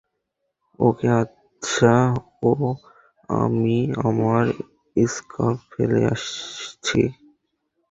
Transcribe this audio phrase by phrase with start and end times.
[0.79, 1.93] ওকে আচ্ছা
[2.43, 2.61] ওহ,
[3.29, 3.77] আমি
[4.07, 4.43] আমার
[4.95, 7.01] স্কার্ফ ফেলে আসছি।